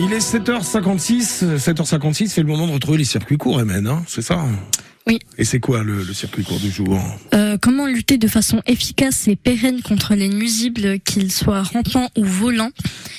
Il 0.00 0.12
est 0.12 0.18
7h56. 0.18 1.56
7h56, 1.58 2.28
c'est 2.28 2.40
le 2.40 2.46
moment 2.46 2.66
de 2.66 2.72
retrouver 2.72 2.98
les 2.98 3.04
circuits 3.04 3.36
courts, 3.36 3.58
MN, 3.64 3.86
hein, 3.88 4.04
c'est 4.06 4.22
ça 4.22 4.44
Oui. 5.06 5.18
Et 5.38 5.44
c'est 5.44 5.58
quoi 5.58 5.82
le, 5.82 6.04
le 6.04 6.14
circuit 6.14 6.44
court 6.44 6.60
du 6.60 6.70
jour? 6.70 7.00
Euh, 7.34 7.58
comment 7.60 7.86
lutter 7.86 8.16
de 8.16 8.28
façon 8.28 8.62
efficace 8.66 9.26
et 9.26 9.34
pérenne 9.34 9.82
contre 9.82 10.14
les 10.14 10.28
nuisibles, 10.28 11.00
qu'ils 11.00 11.32
soient 11.32 11.62
rampants 11.62 12.08
ou 12.16 12.24
volants, 12.24 12.70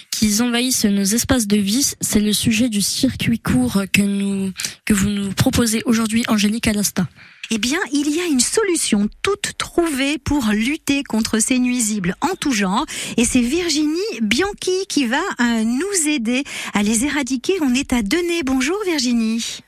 qu'ils 0.10 0.42
envahissent 0.42 0.86
nos 0.86 1.04
espaces 1.04 1.47
de 1.47 1.57
vie? 1.57 1.92
C'est 2.00 2.21
le 2.21 2.32
sujet 2.32 2.70
du 2.70 2.82
circuit 2.82 3.39
court 3.39 3.84
que 3.91 4.02
nous 4.02 4.52
que 4.86 4.93
vous 4.93 5.09
nous 5.09 5.19
proposez 5.40 5.82
aujourd'hui, 5.86 6.24
Angélique 6.28 6.68
Alasta. 6.68 7.08
Eh 7.50 7.58
bien, 7.58 7.80
il 7.92 8.14
y 8.16 8.20
a 8.20 8.26
une 8.26 8.42
solution 8.42 9.08
toute 9.24 9.58
trouvée 9.58 10.18
pour 10.20 10.50
lutter 10.52 11.04
contre 11.04 11.40
ces 11.40 11.58
nuisibles 11.58 12.16
en 12.22 12.36
tout 12.36 12.52
genre. 12.52 12.86
Et 13.18 13.26
c'est 13.26 13.41
Virginie 13.41 14.20
Bianchi 14.22 14.86
qui 14.88 15.05
va 15.08 15.18
euh, 15.41 15.64
nous 15.64 16.10
aider 16.10 16.44
à 16.73 16.84
les 16.84 17.05
éradiquer. 17.05 17.54
On 17.62 17.73
est 17.73 17.91
à 17.94 18.04
Denay. 18.04 18.44
Bonjour 18.46 18.77
Virginie. 18.86 19.62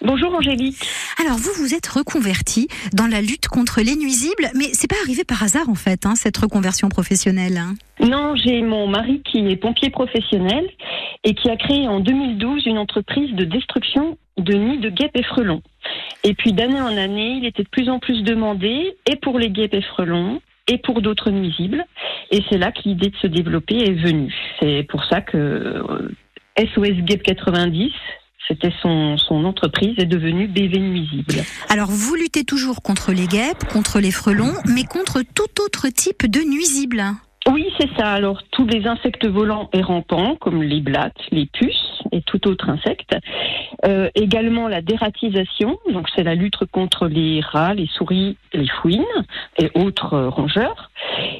Bonjour 0.00 0.34
Angélique. 0.34 0.78
Alors 1.20 1.36
vous, 1.38 1.50
vous 1.58 1.74
êtes 1.74 1.86
reconvertie 1.86 2.68
dans 2.92 3.06
la 3.06 3.20
lutte 3.20 3.48
contre 3.48 3.80
les 3.80 3.96
nuisibles, 3.96 4.50
mais 4.54 4.70
c'est 4.72 4.88
pas 4.88 4.96
arrivé 5.02 5.24
par 5.24 5.42
hasard 5.42 5.68
en 5.68 5.74
fait, 5.74 6.06
hein, 6.06 6.14
cette 6.16 6.36
reconversion 6.36 6.88
professionnelle. 6.88 7.56
hein? 7.56 7.74
Non, 8.00 8.36
j'ai 8.36 8.62
mon 8.62 8.86
mari 8.88 9.22
qui 9.30 9.38
est 9.38 9.56
pompier 9.56 9.90
professionnel 9.90 10.68
et 11.24 11.34
qui 11.34 11.48
a 11.50 11.56
créé 11.56 11.88
en 11.88 12.00
2012 12.00 12.66
une 12.66 12.78
entreprise 12.78 13.34
de 13.34 13.44
destruction 13.44 14.18
de 14.36 14.54
nids 14.54 14.78
de 14.78 14.90
guêpes 14.90 15.16
et 15.16 15.22
frelons. 15.22 15.62
Et 16.24 16.34
puis 16.34 16.52
d'année 16.52 16.80
en 16.80 16.96
année, 16.96 17.38
il 17.38 17.46
était 17.46 17.62
de 17.62 17.68
plus 17.68 17.88
en 17.88 17.98
plus 17.98 18.22
demandé, 18.22 18.96
et 19.10 19.16
pour 19.16 19.38
les 19.38 19.50
guêpes 19.50 19.74
et 19.74 19.82
frelons, 19.82 20.40
et 20.68 20.78
pour 20.78 21.00
d'autres 21.02 21.30
nuisibles. 21.30 21.84
Et 22.30 22.42
c'est 22.48 22.58
là 22.58 22.72
que 22.72 22.80
l'idée 22.84 23.10
de 23.10 23.16
se 23.16 23.26
développer 23.26 23.76
est 23.76 23.92
venue. 23.92 24.34
C'est 24.60 24.84
pour 24.88 25.04
ça 25.04 25.20
que 25.20 25.82
SOS 26.58 27.02
Guêpe 27.04 27.22
90, 27.22 27.92
c'était 28.48 28.72
son, 28.82 29.16
son 29.16 29.44
entreprise, 29.44 29.94
est 29.98 30.06
devenue 30.06 30.48
BV 30.48 30.78
Nuisible. 30.78 31.34
Alors 31.68 31.90
vous 31.90 32.14
luttez 32.14 32.44
toujours 32.44 32.82
contre 32.82 33.12
les 33.12 33.26
guêpes, 33.26 33.64
contre 33.72 34.00
les 34.00 34.10
frelons, 34.10 34.54
mais 34.66 34.84
contre 34.84 35.22
tout 35.22 35.62
autre 35.62 35.88
type 35.88 36.26
de 36.26 36.40
nuisibles. 36.40 37.04
Oui, 37.48 37.68
c'est 37.78 37.88
ça. 37.96 38.12
Alors, 38.12 38.42
tous 38.50 38.66
les 38.66 38.86
insectes 38.86 39.24
volants 39.26 39.70
et 39.72 39.80
rampants, 39.80 40.34
comme 40.36 40.62
les 40.62 40.80
blattes, 40.80 41.20
les 41.30 41.46
puces 41.46 42.02
et 42.10 42.20
tout 42.22 42.48
autre 42.48 42.68
insecte. 42.68 43.14
Euh, 43.84 44.08
également 44.14 44.68
la 44.68 44.80
dératisation, 44.80 45.78
donc 45.92 46.08
c'est 46.14 46.22
la 46.22 46.34
lutte 46.34 46.64
contre 46.72 47.08
les 47.08 47.40
rats, 47.40 47.74
les 47.74 47.86
souris, 47.86 48.36
les 48.52 48.68
fouines 48.80 49.04
et 49.58 49.70
autres 49.74 50.14
euh, 50.14 50.28
rongeurs. 50.30 50.90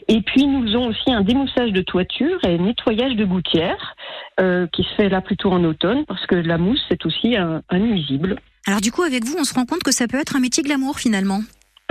Et 0.08 0.20
puis, 0.20 0.46
nous 0.46 0.62
faisons 0.64 0.88
aussi 0.88 1.12
un 1.12 1.22
démoussage 1.22 1.72
de 1.72 1.80
toiture 1.80 2.38
et 2.44 2.58
nettoyage 2.58 3.16
de 3.16 3.24
gouttières, 3.24 3.96
euh, 4.40 4.66
qui 4.72 4.82
se 4.82 4.94
fait 4.96 5.08
là 5.08 5.20
plutôt 5.20 5.50
en 5.50 5.64
automne, 5.64 6.04
parce 6.04 6.26
que 6.26 6.34
la 6.34 6.58
mousse, 6.58 6.84
c'est 6.88 7.04
aussi 7.06 7.36
un, 7.36 7.62
un 7.70 7.78
nuisible. 7.78 8.36
Alors 8.66 8.80
du 8.80 8.90
coup, 8.90 9.02
avec 9.02 9.24
vous, 9.24 9.36
on 9.38 9.44
se 9.44 9.54
rend 9.54 9.64
compte 9.64 9.82
que 9.82 9.92
ça 9.92 10.06
peut 10.08 10.18
être 10.18 10.36
un 10.36 10.40
métier 10.40 10.62
glamour 10.62 10.98
finalement. 10.98 11.40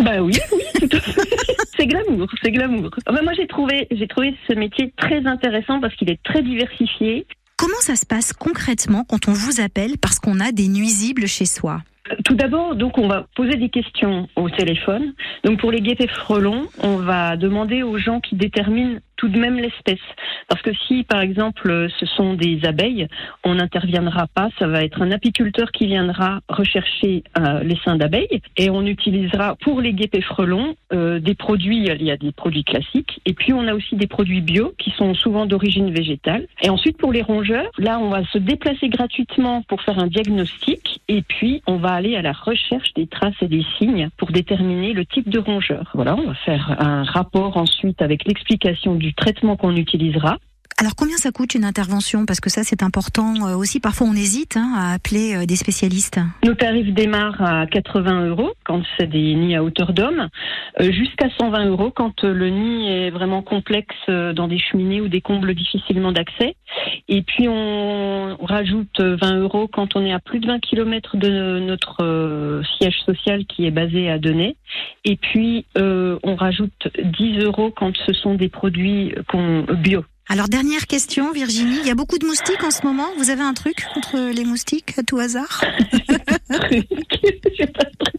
Bah 0.03 0.21
oui, 0.21 0.33
oui, 0.51 0.89
c'est 1.77 1.87
glamour, 1.87 2.27
c'est 2.43 2.51
glamour. 2.51 2.89
Bah 3.05 3.21
moi 3.23 3.31
j'ai 3.33 3.47
trouvé, 3.47 3.87
j'ai 3.91 4.07
trouvé 4.07 4.35
ce 4.45 4.53
métier 4.53 4.93
très 4.97 5.25
intéressant 5.25 5.79
parce 5.79 5.95
qu'il 5.95 6.09
est 6.09 6.21
très 6.21 6.41
diversifié. 6.41 7.25
Comment 7.65 7.81
ça 7.81 7.95
se 7.95 8.05
passe 8.05 8.31
concrètement 8.31 9.05
quand 9.05 9.27
on 9.27 9.33
vous 9.33 9.59
appelle 9.59 9.97
parce 9.97 10.19
qu'on 10.19 10.39
a 10.39 10.51
des 10.51 10.67
nuisibles 10.67 11.25
chez 11.25 11.47
soi? 11.47 11.81
Tout 12.23 12.35
d'abord, 12.35 12.75
donc 12.75 12.99
on 12.99 13.07
va 13.07 13.25
poser 13.35 13.55
des 13.55 13.69
questions 13.69 14.27
au 14.35 14.47
téléphone. 14.49 15.13
Donc 15.43 15.59
pour 15.59 15.71
les 15.71 15.81
guêpes 15.81 16.07
frelons, 16.11 16.67
on 16.83 16.97
va 16.97 17.35
demander 17.35 17.81
aux 17.81 17.97
gens 17.97 18.19
qui 18.19 18.35
déterminent 18.35 18.99
tout 19.17 19.29
de 19.29 19.39
même 19.39 19.55
l'espèce. 19.55 19.99
Parce 20.47 20.61
que 20.61 20.71
si, 20.87 21.03
par 21.03 21.21
exemple, 21.21 21.87
ce 21.99 22.05
sont 22.05 22.33
des 22.33 22.65
abeilles, 22.65 23.07
on 23.43 23.55
n'interviendra 23.55 24.27
pas. 24.27 24.49
Ça 24.59 24.67
va 24.67 24.83
être 24.83 25.01
un 25.01 25.11
apiculteur 25.11 25.71
qui 25.71 25.87
viendra 25.87 26.41
rechercher 26.49 27.23
euh, 27.39 27.63
les 27.63 27.77
seins 27.83 27.95
d'abeilles 27.95 28.41
et 28.57 28.69
on 28.69 28.85
utilisera 28.85 29.55
pour 29.61 29.81
les 29.81 29.93
guêpes 29.93 30.21
frelons 30.23 30.75
euh, 30.93 31.19
des 31.19 31.35
produits. 31.35 31.87
Il 31.87 32.03
y 32.03 32.11
a 32.11 32.17
des 32.17 32.31
produits 32.31 32.63
classiques 32.63 33.19
et 33.25 33.33
puis 33.33 33.53
on 33.53 33.67
a 33.67 33.73
aussi 33.73 33.95
des 33.95 34.07
produits 34.07 34.41
bio 34.41 34.73
qui 34.77 34.91
sont 34.91 35.13
souvent 35.13 35.45
d'origine 35.45 35.91
végétale. 35.91 36.47
Et 36.61 36.69
ensuite 36.69 36.97
pour 36.97 37.11
les 37.11 37.21
rongeurs, 37.21 37.71
là 37.77 37.99
on 37.99 38.09
va 38.09 38.23
se 38.25 38.37
déplacer 38.37 38.89
gratuitement 38.89 39.63
pour 39.63 39.81
faire 39.81 39.99
un 39.99 40.07
diagnostic 40.07 41.01
et 41.07 41.21
puis 41.21 41.61
on 41.67 41.77
va 41.77 41.94
aller 41.95 42.15
à 42.15 42.21
la 42.21 42.33
recherche 42.33 42.93
des 42.93 43.07
traces 43.07 43.35
et 43.41 43.47
des 43.47 43.65
signes 43.77 44.09
pour 44.17 44.31
déterminer 44.31 44.93
le 44.93 45.05
type 45.05 45.29
de 45.29 45.39
rongeur. 45.39 45.91
Voilà, 45.93 46.15
on 46.15 46.27
va 46.27 46.35
faire 46.35 46.75
un 46.79 47.03
rapport 47.03 47.57
ensuite 47.57 48.01
avec 48.01 48.25
l'explication 48.25 48.95
du 48.95 49.13
traitement 49.13 49.55
qu'on 49.55 49.75
utilisera. 49.75 50.37
Alors 50.77 50.93
combien 50.97 51.15
ça 51.15 51.31
coûte 51.31 51.55
une 51.55 51.63
intervention? 51.63 52.25
Parce 52.25 52.41
que 52.41 52.49
ça 52.49 52.65
c'est 52.65 52.83
important 52.83 53.47
euh, 53.47 53.55
aussi. 53.55 53.79
Parfois 53.79 54.07
on 54.07 54.13
hésite 54.13 54.57
hein, 54.57 54.73
à 54.75 54.93
appeler 54.93 55.33
euh, 55.33 55.45
des 55.45 55.55
spécialistes. 55.55 56.19
Nos 56.43 56.53
tarifs 56.53 56.93
démarrent 56.93 57.41
à 57.41 57.65
80 57.65 58.25
euros 58.27 58.51
quand 58.65 58.81
c'est 58.97 59.07
des 59.07 59.35
nids 59.35 59.55
à 59.55 59.63
hauteur 59.63 59.93
d'homme, 59.93 60.27
euh, 60.81 60.91
jusqu'à 60.91 61.29
120 61.39 61.67
euros 61.67 61.91
quand 61.91 62.23
le 62.23 62.49
nid 62.49 62.89
est 62.89 63.09
vraiment 63.09 63.41
complexe 63.41 63.95
dans 64.07 64.49
des 64.49 64.59
cheminées 64.59 64.99
ou 64.99 65.07
des 65.07 65.21
combles 65.21 65.55
difficilement 65.55 66.11
d'accès. 66.11 66.57
Et 67.07 67.21
puis 67.21 67.47
on 67.47 68.37
rajoute 68.41 68.99
20 68.99 69.37
euros 69.37 69.69
quand 69.69 69.95
on 69.95 70.05
est 70.05 70.11
à 70.11 70.19
plus 70.19 70.39
de 70.39 70.47
20 70.47 70.59
km 70.59 71.15
de 71.15 71.59
notre 71.59 72.61
siège 72.77 72.99
social 73.05 73.45
qui 73.45 73.65
est 73.65 73.71
basé 73.71 74.09
à 74.09 74.19
Denay. 74.19 74.57
Et 75.05 75.15
puis 75.15 75.65
euh, 75.77 76.19
on 76.23 76.35
rajoute 76.35 76.89
10 77.01 77.39
euros 77.39 77.71
quand 77.71 77.95
ce 78.05 78.11
sont 78.11 78.35
des 78.35 78.49
produits 78.49 79.13
bio. 79.77 80.03
Alors 80.27 80.47
dernière 80.47 80.87
question 80.87 81.31
Virginie, 81.31 81.77
il 81.81 81.87
y 81.87 81.91
a 81.91 81.95
beaucoup 81.95 82.17
de 82.17 82.25
moustiques 82.25 82.63
en 82.63 82.71
ce 82.71 82.85
moment. 82.85 83.07
Vous 83.17 83.29
avez 83.29 83.43
un 83.43 83.53
truc 83.53 83.85
contre 83.93 84.31
les 84.33 84.43
moustiques 84.43 84.93
à 84.97 85.03
tout 85.03 85.19
hasard? 85.19 85.63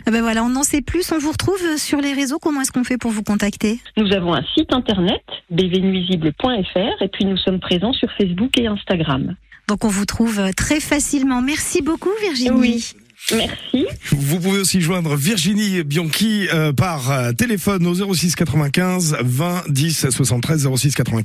Ah 0.09 0.13
ben 0.13 0.23
voilà, 0.23 0.45
on 0.45 0.55
en 0.55 0.63
sait 0.63 0.83
plus. 0.83 1.11
On 1.11 1.19
vous 1.19 1.33
retrouve 1.33 1.77
sur 1.79 2.01
les 2.01 2.13
réseaux. 2.13 2.39
Comment 2.39 2.61
est-ce 2.61 2.71
qu'on 2.71 2.85
fait 2.85 2.97
pour 2.97 3.11
vous 3.11 3.25
contacter? 3.25 3.81
Nous 3.97 4.13
avons 4.13 4.35
un 4.35 4.45
site 4.55 4.73
internet, 4.73 5.23
bvnuisible.fr, 5.51 7.03
et 7.03 7.09
puis 7.09 7.25
nous 7.25 7.37
sommes 7.37 7.59
présents 7.59 7.93
sur 7.93 8.09
Facebook 8.17 8.57
et 8.57 8.69
Instagram. 8.69 9.35
Donc 9.69 9.85
on 9.85 9.89
vous 9.89 10.05
trouve 10.05 10.53
très 10.57 10.79
facilement. 10.79 11.43
Merci 11.43 11.83
beaucoup 11.83 12.13
Virginie. 12.23 12.51
Oui. 12.57 12.93
Merci. 13.35 13.87
Vous 14.13 14.39
pouvez 14.39 14.61
aussi 14.61 14.81
joindre 14.81 15.17
Virginie 15.17 15.83
Bianchi 15.83 16.47
euh, 16.53 16.73
par 16.73 17.11
euh, 17.11 17.33
téléphone 17.33 17.85
au 17.87 18.15
06 18.15 18.37
95 18.37 19.17
20 19.21 19.65
10 19.69 20.11
73 20.11 20.69
06 20.77 20.95
95. 20.95 21.25